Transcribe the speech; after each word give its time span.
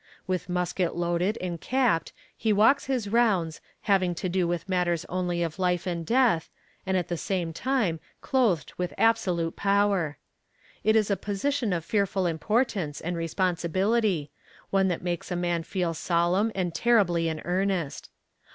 With 0.25 0.49
musket 0.49 0.95
loaded 0.95 1.37
and 1.41 1.61
capped 1.61 2.11
he 2.35 2.51
walks 2.51 2.85
his 2.85 3.07
rounds, 3.07 3.61
having 3.81 4.15
to 4.15 4.27
do 4.27 4.47
with 4.47 4.67
matters 4.67 5.05
only 5.09 5.43
of 5.43 5.59
life 5.59 5.85
and 5.85 6.03
death, 6.03 6.49
and 6.87 6.97
at 6.97 7.07
the 7.07 7.17
same 7.17 7.53
time 7.53 7.99
clothed 8.19 8.73
with 8.79 8.95
absolute 8.97 9.55
power. 9.55 10.17
It 10.83 10.95
is 10.95 11.11
a 11.11 11.15
position 11.15 11.71
of 11.71 11.85
fearful 11.85 12.25
importance 12.25 12.99
and 12.99 13.15
responsibility, 13.15 14.31
one 14.71 14.87
that 14.87 15.03
makes 15.03 15.29
a 15.29 15.35
man 15.35 15.61
feel 15.61 15.93
solemn 15.93 16.51
and 16.55 16.73
terribly 16.73 17.27
in 17.29 17.39
earnest. 17.45 18.09